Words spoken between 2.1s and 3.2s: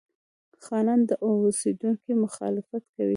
مخالفت کوي.